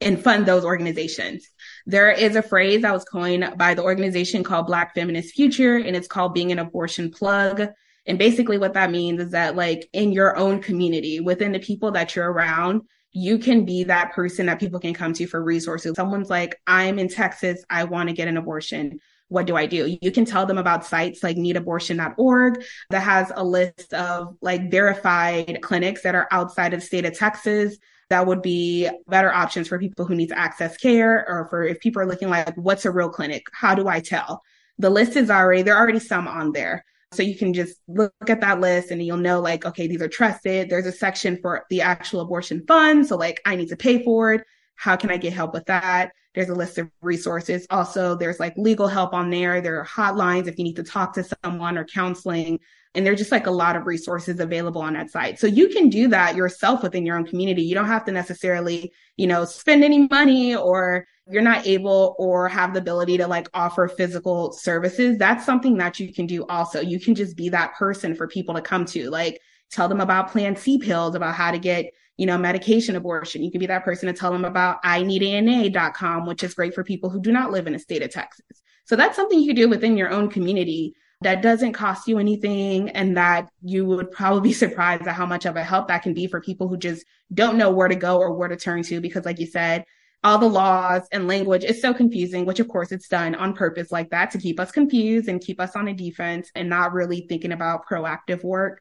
[0.00, 1.48] and fund those organizations.
[1.86, 5.96] There is a phrase that was coined by the organization called Black Feminist Future, and
[5.96, 7.66] it's called being an abortion plug.
[8.06, 11.90] And basically what that means is that like in your own community, within the people
[11.92, 12.82] that you're around,
[13.18, 15.94] you can be that person that people can come to for resources.
[15.96, 19.00] Someone's like, I'm in Texas, I want to get an abortion.
[19.26, 19.98] What do I do?
[20.00, 25.58] You can tell them about sites like needabortion.org that has a list of like verified
[25.62, 27.76] clinics that are outside of the state of Texas.
[28.08, 31.80] That would be better options for people who need to access care or for if
[31.80, 33.42] people are looking like, what's a real clinic?
[33.52, 34.42] How do I tell?
[34.78, 36.84] The list is already, there are already some on there.
[37.12, 40.08] So you can just look at that list and you'll know like, okay, these are
[40.08, 40.68] trusted.
[40.68, 43.06] There's a section for the actual abortion fund.
[43.06, 44.44] So like I need to pay for it.
[44.76, 46.12] How can I get help with that?
[46.34, 47.66] There's a list of resources.
[47.70, 49.60] Also, there's like legal help on there.
[49.60, 52.60] There are hotlines if you need to talk to someone or counseling.
[52.94, 55.38] And there's just like a lot of resources available on that site.
[55.38, 57.62] So you can do that yourself within your own community.
[57.62, 62.48] You don't have to necessarily, you know, spend any money or you're not able or
[62.48, 66.80] have the ability to like offer physical services, that's something that you can do also.
[66.80, 70.30] You can just be that person for people to come to, like tell them about
[70.30, 73.42] Plan C pills, about how to get, you know, medication abortion.
[73.42, 77.10] You can be that person to tell them about ineedana.com, which is great for people
[77.10, 78.62] who do not live in the state of Texas.
[78.86, 82.88] So that's something you can do within your own community that doesn't cost you anything
[82.90, 86.14] and that you would probably be surprised at how much of a help that can
[86.14, 89.00] be for people who just don't know where to go or where to turn to
[89.00, 89.84] because like you said
[90.24, 93.92] all the laws and language is so confusing, which of course it's done on purpose
[93.92, 97.26] like that to keep us confused and keep us on a defense and not really
[97.28, 98.80] thinking about proactive work.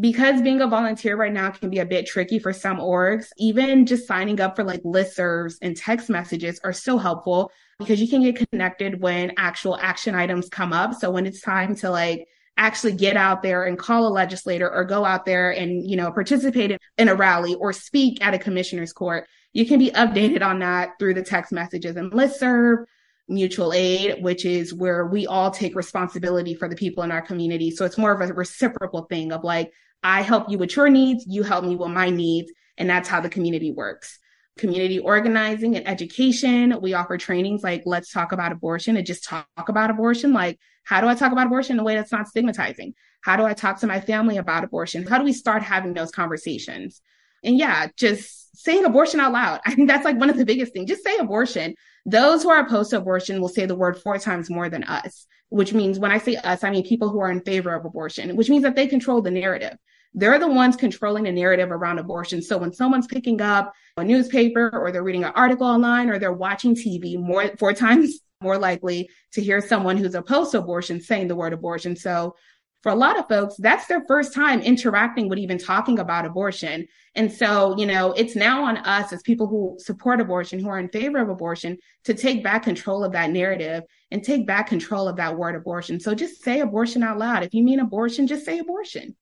[0.00, 3.86] Because being a volunteer right now can be a bit tricky for some orgs, even
[3.86, 8.22] just signing up for like listservs and text messages are so helpful because you can
[8.22, 10.94] get connected when actual action items come up.
[10.94, 14.84] So when it's time to like actually get out there and call a legislator or
[14.84, 18.92] go out there and, you know, participate in a rally or speak at a commissioner's
[18.92, 22.84] court, you can be updated on that through the text messages and listserv,
[23.28, 27.70] mutual aid, which is where we all take responsibility for the people in our community.
[27.70, 31.24] So it's more of a reciprocal thing of like, I help you with your needs,
[31.26, 32.52] you help me with my needs.
[32.76, 34.18] And that's how the community works.
[34.58, 36.76] Community organizing and education.
[36.82, 40.32] We offer trainings like let's talk about abortion and just talk about abortion.
[40.32, 42.94] Like, how do I talk about abortion in a way that's not stigmatizing?
[43.22, 45.06] How do I talk to my family about abortion?
[45.06, 47.00] How do we start having those conversations?
[47.42, 49.60] And yeah, just saying abortion out loud.
[49.66, 50.88] I think that's like one of the biggest things.
[50.88, 51.74] Just say abortion.
[52.06, 55.26] Those who are opposed to abortion will say the word four times more than us,
[55.48, 58.36] which means when I say us, I mean people who are in favor of abortion,
[58.36, 59.76] which means that they control the narrative.
[60.12, 62.40] They're the ones controlling the narrative around abortion.
[62.40, 66.32] So when someone's picking up a newspaper or they're reading an article online or they're
[66.32, 71.26] watching TV more four times more likely to hear someone who's opposed to abortion saying
[71.26, 71.96] the word abortion.
[71.96, 72.36] So
[72.84, 76.86] for a lot of folks, that's their first time interacting with even talking about abortion.
[77.14, 80.78] And so, you know, it's now on us as people who support abortion, who are
[80.78, 85.08] in favor of abortion, to take back control of that narrative and take back control
[85.08, 85.98] of that word abortion.
[85.98, 87.42] So just say abortion out loud.
[87.42, 89.16] If you mean abortion, just say abortion.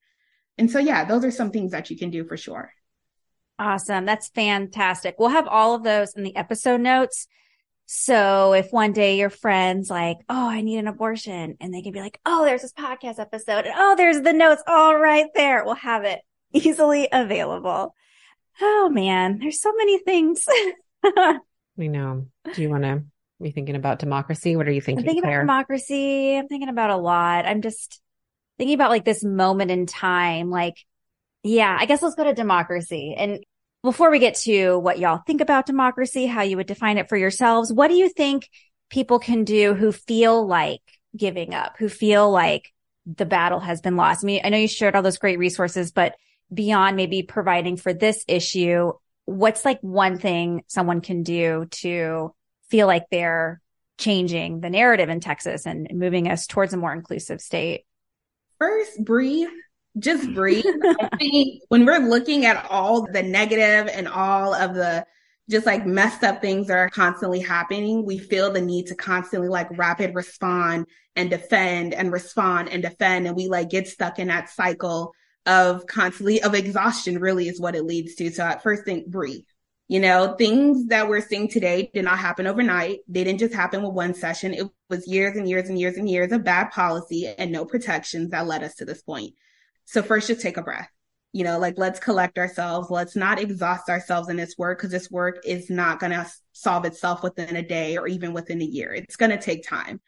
[0.59, 2.73] And so, yeah, those are some things that you can do for sure.
[3.61, 4.05] Awesome.
[4.05, 5.15] That's fantastic.
[5.21, 7.29] We'll have all of those in the episode notes.
[7.87, 11.93] So if one day your friend's like, Oh, I need an abortion and they can
[11.93, 15.65] be like, Oh, there's this podcast episode and oh, there's the notes all right there.
[15.65, 16.21] We'll have it
[16.53, 17.95] easily available.
[18.61, 20.45] Oh man, there's so many things.
[21.77, 22.27] we know.
[22.55, 23.03] Do you want to
[23.41, 24.57] be thinking about democracy?
[24.57, 25.05] What are you thinking?
[25.05, 25.43] I'm thinking Claire?
[25.43, 26.37] about democracy.
[26.37, 27.47] I'm thinking about a lot.
[27.47, 28.01] I'm just
[28.59, 30.51] thinking about like this moment in time.
[30.51, 30.77] Like,
[31.43, 33.15] yeah, I guess let's go to democracy.
[33.17, 33.41] And
[33.83, 37.17] before we get to what y'all think about democracy, how you would define it for
[37.17, 38.49] yourselves, what do you think
[38.91, 40.81] people can do who feel like
[41.17, 42.73] giving up, who feel like
[43.07, 44.25] the battle has been lost?
[44.25, 46.15] I mean, I know you shared all those great resources, but
[46.53, 48.93] beyond maybe providing for this issue,
[49.25, 52.35] what's like one thing someone can do to
[52.69, 53.61] feel like they're
[53.99, 57.85] changing the narrative in Texas and moving us towards a more inclusive state?
[58.59, 59.49] First, breathe
[59.99, 60.65] just breathe.
[61.01, 65.07] I think when we're looking at all the negative and all of the
[65.51, 69.49] just like messed up things that are constantly happening, we feel the need to constantly
[69.49, 73.27] like rapid respond and defend and respond and defend.
[73.27, 75.13] And we like get stuck in that cycle
[75.45, 78.31] of constantly of exhaustion really is what it leads to.
[78.31, 79.45] So at first think breathe.
[79.89, 83.01] You know, things that we're seeing today did not happen overnight.
[83.09, 84.55] They didn't just happen with one session.
[84.55, 88.31] It was years and years and years and years of bad policy and no protections
[88.31, 89.35] that led us to this point.
[89.85, 90.89] So first, just take a breath.
[91.33, 92.91] You know, like let's collect ourselves.
[92.91, 96.85] Let's not exhaust ourselves in this work because this work is not going to solve
[96.85, 98.93] itself within a day or even within a year.
[98.93, 100.01] It's going to take time.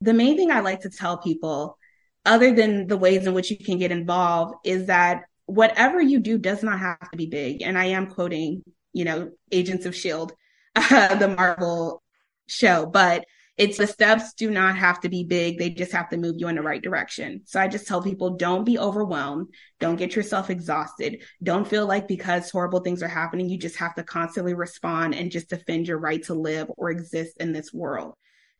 [0.00, 1.78] The main thing I like to tell people,
[2.24, 6.38] other than the ways in which you can get involved, is that whatever you do
[6.38, 7.62] does not have to be big.
[7.62, 10.34] And I am quoting, you know, Agents of S.H.I.E.L.D.,
[10.74, 12.02] uh, the Marvel
[12.46, 13.24] show, but
[13.58, 15.58] it's the steps do not have to be big.
[15.58, 17.42] They just have to move you in the right direction.
[17.44, 19.48] So I just tell people don't be overwhelmed.
[19.78, 21.22] Don't get yourself exhausted.
[21.42, 25.30] Don't feel like because horrible things are happening, you just have to constantly respond and
[25.30, 28.14] just defend your right to live or exist in this world.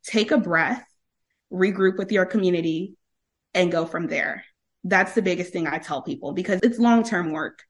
[0.05, 0.85] Take a breath,
[1.51, 2.95] regroup with your community,
[3.55, 4.45] and go from there.
[4.85, 7.63] That's the biggest thing I tell people because it's long term work.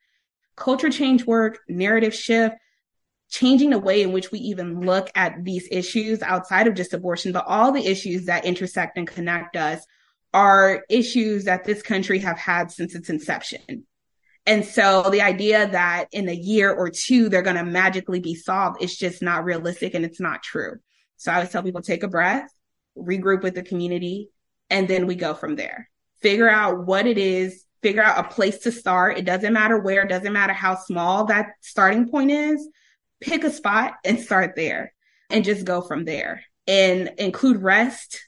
[0.56, 2.56] Culture change work, narrative shift,
[3.32, 7.32] changing the way in which we even look at these issues outside of just abortion,
[7.32, 9.84] but all the issues that intersect and connect us
[10.34, 13.86] are issues that this country have had since its inception.
[14.44, 18.34] And so the idea that in a year or two they're going to magically be
[18.34, 20.74] solved is just not realistic and it's not true.
[21.16, 22.52] So I always tell people take a breath,
[22.98, 24.28] regroup with the community,
[24.68, 25.88] and then we go from there.
[26.20, 29.16] Figure out what it is, figure out a place to start.
[29.16, 32.68] It doesn't matter where, it doesn't matter how small that starting point is
[33.22, 34.92] pick a spot and start there.
[35.32, 38.20] and just go from there and include rest,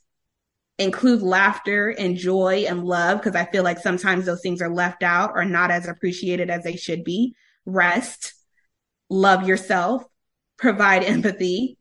[0.79, 5.03] include laughter and joy and love, because I feel like sometimes those things are left
[5.03, 7.35] out or not as appreciated as they should be.
[7.67, 8.35] Rest,
[9.09, 10.03] love yourself,
[10.57, 11.79] provide empathy,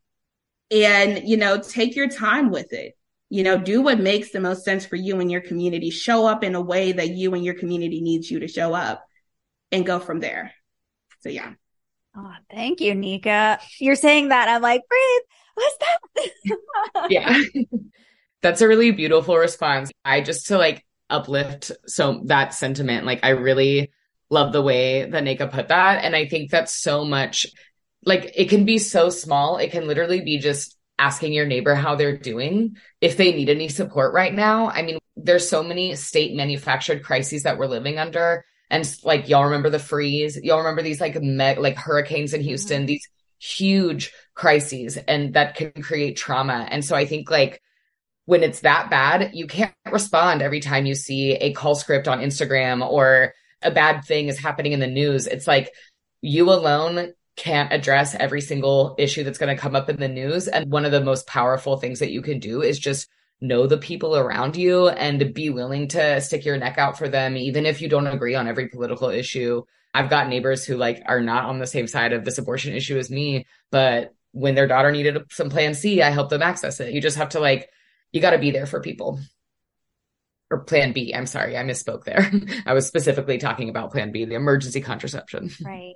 [0.70, 2.98] and, you know, take your time with it.
[3.30, 5.90] You know, do what makes the most sense for you and your community.
[5.90, 9.04] Show up in a way that you and your community needs you to show up
[9.72, 10.52] and go from there.
[11.22, 11.54] So, yeah.
[12.16, 13.60] Oh, thank you, Nneka.
[13.80, 14.48] You're saying that.
[14.48, 15.22] I'm like, breathe.
[15.56, 17.10] What's that?
[17.10, 17.40] yeah.
[18.42, 19.92] That's a really beautiful response.
[20.04, 23.92] I just to like uplift so that sentiment, like I really
[24.30, 26.04] love the way that Nneka put that.
[26.04, 27.46] And I think that's so much
[28.06, 29.58] like it can be so small.
[29.58, 33.70] It can literally be just asking your neighbor how they're doing if they need any
[33.70, 34.70] support right now.
[34.70, 38.44] I mean, there's so many state manufactured crises that we're living under
[38.74, 42.80] and like y'all remember the freeze, y'all remember these like me- like hurricanes in Houston,
[42.80, 42.88] mm-hmm.
[42.88, 43.08] these
[43.40, 46.68] huge crises and that can create trauma.
[46.72, 47.62] And so I think like
[48.26, 52.20] when it's that bad, you can't respond every time you see a call script on
[52.22, 55.28] Instagram or a bad thing is happening in the news.
[55.28, 55.72] It's like
[56.22, 60.48] you alone can't address every single issue that's going to come up in the news.
[60.48, 63.08] And one of the most powerful things that you can do is just
[63.44, 67.36] know the people around you and be willing to stick your neck out for them,
[67.36, 69.64] even if you don't agree on every political issue.
[69.94, 72.98] I've got neighbors who like are not on the same side of this abortion issue
[72.98, 76.94] as me, but when their daughter needed some plan C, I helped them access it.
[76.94, 77.70] You just have to like,
[78.12, 79.20] you got to be there for people.
[80.50, 81.14] Or plan B.
[81.14, 82.32] I'm sorry, I misspoke there.
[82.66, 85.52] I was specifically talking about plan B, the emergency contraception.
[85.64, 85.96] Right.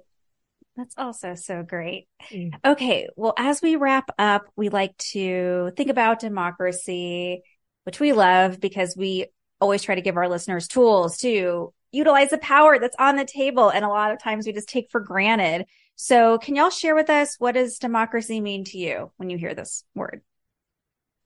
[0.77, 2.07] That's also so great.
[2.31, 2.53] Mm.
[2.63, 3.09] Okay.
[3.15, 7.41] Well, as we wrap up, we like to think about democracy,
[7.83, 9.25] which we love because we
[9.59, 13.69] always try to give our listeners tools to utilize the power that's on the table.
[13.69, 15.65] And a lot of times we just take for granted.
[15.95, 19.55] So can y'all share with us what does democracy mean to you when you hear
[19.55, 20.21] this word?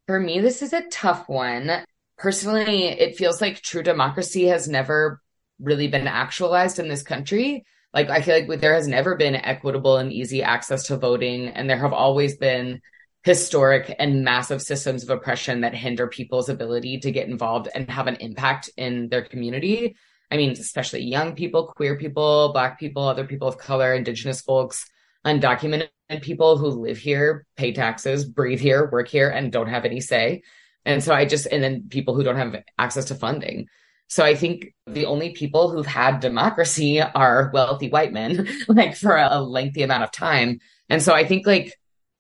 [0.08, 1.70] For me, this is a tough one.
[2.18, 5.22] Personally, it feels like true democracy has never
[5.60, 7.66] really been actualized in this country.
[7.94, 11.70] Like I feel like there has never been equitable and easy access to voting, and
[11.70, 12.82] there have always been
[13.24, 18.08] historic and massive systems of oppression that hinder people's ability to get involved and have
[18.08, 19.96] an impact in their community.
[20.32, 24.90] I mean, especially young people, queer people, black people, other people of color, indigenous folks,
[25.26, 25.90] undocumented
[26.22, 30.42] people who live here, pay taxes, breathe here, work here, and don't have any say.
[30.86, 33.68] And so I just, and then people who don't have access to funding.
[34.12, 39.16] So I think the only people who've had democracy are wealthy white men, like for
[39.16, 40.60] a lengthy amount of time.
[40.90, 41.80] And so I think like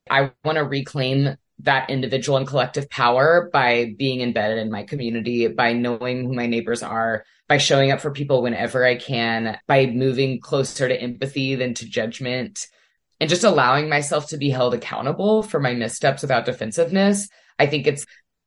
[0.10, 5.48] I want to reclaim that individual and collective power by being embedded in my community,
[5.50, 9.88] by knowing who my neighbors are, by showing up for people whenever I can, by
[9.88, 12.68] moving closer to empathy than to judgment,
[13.20, 17.28] and just allowing myself to be held accountable for my missteps without defensiveness.
[17.60, 18.06] I think it's,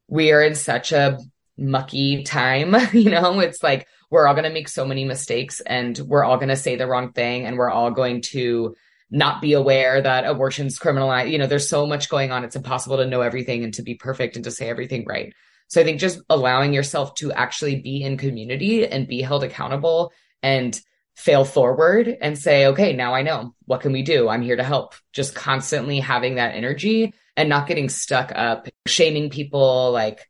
[0.09, 1.19] we are in such a
[1.57, 2.77] mucky time.
[2.93, 6.37] you know, it's like we're all going to make so many mistakes and we're all
[6.37, 8.75] going to say the wrong thing and we're all going to
[9.11, 11.31] not be aware that abortion's criminalized.
[11.31, 12.45] You know, there's so much going on.
[12.45, 15.33] It's impossible to know everything and to be perfect and to say everything right.
[15.69, 20.13] So I think just allowing yourself to actually be in community and be held accountable
[20.43, 20.79] and
[21.17, 23.55] fail forward and say, okay, now I know.
[23.67, 24.29] What can we do?
[24.29, 24.95] I'm here to help.
[25.13, 30.29] Just constantly having that energy and not getting stuck up, shaming people like,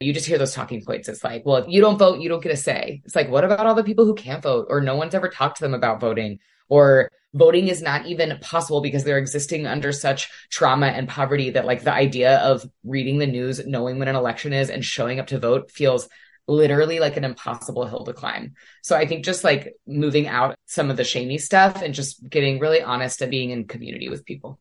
[0.00, 1.08] you just hear those talking points.
[1.08, 3.02] It's like, well, if you don't vote, you don't get a say.
[3.04, 5.58] It's like, what about all the people who can't vote or no one's ever talked
[5.58, 6.38] to them about voting
[6.68, 11.66] or voting is not even possible because they're existing under such trauma and poverty that
[11.66, 15.26] like the idea of reading the news, knowing when an election is and showing up
[15.28, 16.08] to vote feels
[16.46, 18.54] literally like an impossible hill to climb.
[18.82, 22.58] So I think just like moving out some of the shamey stuff and just getting
[22.58, 24.58] really honest and being in community with people.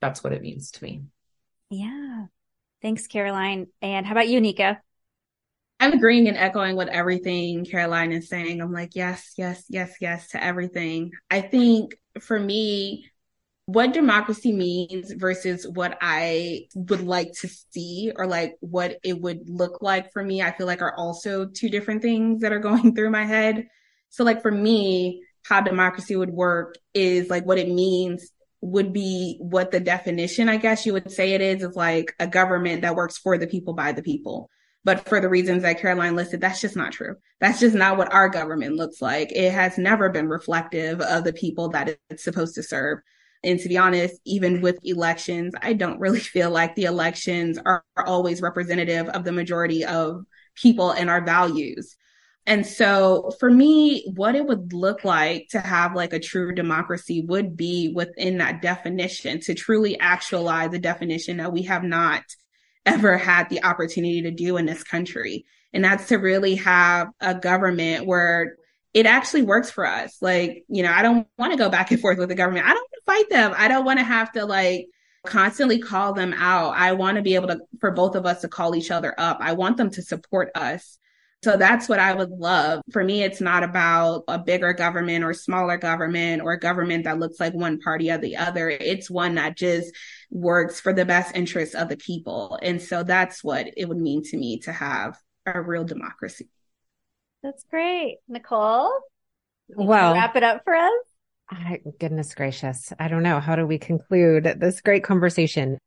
[0.00, 1.02] That's what it means to me.
[1.70, 2.26] Yeah.
[2.86, 3.66] Thanks, Caroline.
[3.82, 4.78] And how about you, Nneka?
[5.80, 8.60] I'm agreeing and echoing with everything Caroline is saying.
[8.60, 11.10] I'm like, yes, yes, yes, yes to everything.
[11.28, 13.10] I think for me,
[13.64, 19.50] what democracy means versus what I would like to see or like what it would
[19.50, 22.94] look like for me, I feel like are also two different things that are going
[22.94, 23.66] through my head.
[24.10, 28.30] So like for me, how democracy would work is like what it means
[28.66, 32.26] would be what the definition, I guess you would say it is, of like a
[32.26, 34.50] government that works for the people by the people.
[34.84, 37.16] But for the reasons that Caroline listed, that's just not true.
[37.40, 39.32] That's just not what our government looks like.
[39.32, 42.98] It has never been reflective of the people that it's supposed to serve.
[43.44, 47.84] And to be honest, even with elections, I don't really feel like the elections are,
[47.96, 50.24] are always representative of the majority of
[50.56, 51.96] people and our values.
[52.46, 57.24] And so for me, what it would look like to have like a true democracy
[57.26, 62.22] would be within that definition to truly actualize the definition that we have not
[62.84, 65.44] ever had the opportunity to do in this country.
[65.72, 68.56] And that's to really have a government where
[68.94, 70.16] it actually works for us.
[70.22, 72.64] Like, you know, I don't want to go back and forth with the government.
[72.64, 73.54] I don't want to fight them.
[73.58, 74.86] I don't want to have to like
[75.26, 76.74] constantly call them out.
[76.76, 79.38] I want to be able to, for both of us to call each other up.
[79.40, 80.98] I want them to support us.
[81.46, 82.82] So that's what I would love.
[82.90, 87.20] For me, it's not about a bigger government or smaller government or a government that
[87.20, 88.68] looks like one party or the other.
[88.68, 89.94] It's one that just
[90.28, 92.58] works for the best interests of the people.
[92.62, 95.16] And so that's what it would mean to me to have
[95.46, 96.48] a real democracy.
[97.44, 98.16] That's great.
[98.26, 98.90] Nicole?
[99.68, 100.90] Well, wrap it up for us.
[101.48, 102.92] I, goodness gracious.
[102.98, 103.38] I don't know.
[103.38, 105.78] How do we conclude this great conversation?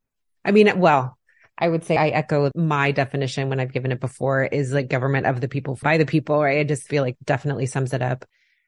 [0.45, 1.17] I mean, well,
[1.59, 5.25] I would say I echo my definition when I've given it before is like government
[5.25, 6.59] of the people by the people, right?
[6.59, 8.25] I just feel like definitely sums it up.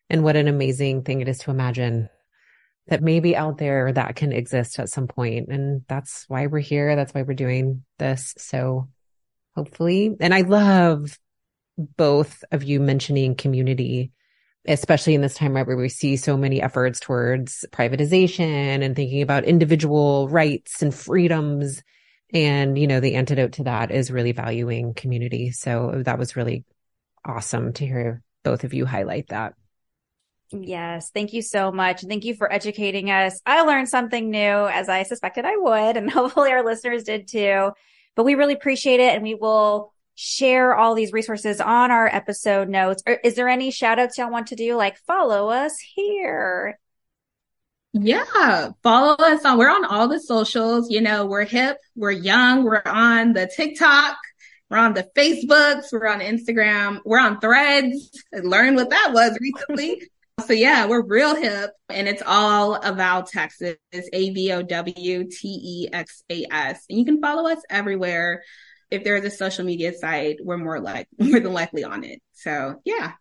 [0.09, 2.09] And what an amazing thing it is to imagine
[2.87, 5.47] that maybe out there that can exist at some point.
[5.47, 6.95] And that's why we're here.
[6.97, 8.33] That's why we're doing this.
[8.37, 8.89] So
[9.55, 11.17] hopefully, and I love
[11.77, 14.11] both of you mentioning community
[14.67, 19.43] especially in this time where we see so many efforts towards privatization and thinking about
[19.43, 21.81] individual rights and freedoms
[22.34, 25.51] and, you know, the antidote to that is really valuing community.
[25.51, 26.65] So that was really
[27.25, 29.53] awesome to hear both of you highlight that.
[30.51, 31.11] Yes.
[31.13, 32.01] Thank you so much.
[32.01, 33.39] Thank you for educating us.
[33.45, 37.71] I learned something new as I suspected I would, and hopefully our listeners did too.
[38.15, 39.13] But we really appreciate it.
[39.13, 43.01] And we will share all these resources on our episode notes.
[43.23, 44.75] Is there any shout outs y'all want to do?
[44.75, 46.77] Like follow us here
[47.93, 49.57] yeah, follow us on.
[49.57, 50.89] We're on all the socials.
[50.89, 54.17] You know, we're hip, we're young, we're on the TikTok,
[54.69, 58.09] we're on the Facebooks, we're on Instagram, we're on Threads.
[58.33, 60.03] I learned what that was recently.
[60.47, 63.75] so yeah, we're real hip, and it's all about Texas.
[63.93, 68.43] A V O W T E X A S, and you can follow us everywhere.
[68.89, 72.21] If there is a social media site, we're more like more than likely on it.
[72.31, 73.13] So yeah,